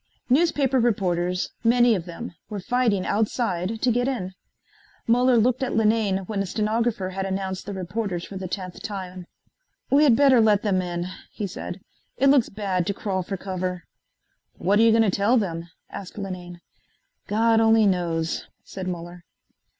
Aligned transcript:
Newspaper 0.31 0.79
reporters, 0.79 1.51
many 1.63 1.93
of 1.93 2.05
them, 2.05 2.33
were 2.49 2.59
fighting 2.59 3.05
outside 3.05 3.79
to 3.83 3.91
get 3.91 4.07
in. 4.07 4.33
Muller 5.05 5.37
looked 5.37 5.61
at 5.61 5.75
Linane 5.75 6.21
when 6.25 6.41
a 6.41 6.47
stenographer 6.47 7.11
had 7.11 7.23
announced 7.23 7.67
the 7.67 7.73
reporters 7.75 8.25
for 8.25 8.35
the 8.35 8.47
tenth 8.47 8.81
time. 8.81 9.27
"We 9.91 10.03
had 10.03 10.15
better 10.15 10.41
let 10.41 10.63
them 10.63 10.81
in," 10.81 11.05
he 11.31 11.45
said, 11.45 11.81
"it 12.17 12.29
looks 12.31 12.49
bad 12.49 12.87
to 12.87 12.95
crawl 12.95 13.21
for 13.21 13.37
cover." 13.37 13.83
"What 14.57 14.79
are 14.79 14.81
you 14.81 14.89
going 14.89 15.03
to 15.03 15.11
tell 15.11 15.37
them?" 15.37 15.69
asked 15.91 16.17
Linane. 16.17 16.61
"God 17.27 17.59
only 17.59 17.85
knows," 17.85 18.47
said 18.63 18.87
Muller. 18.87 19.23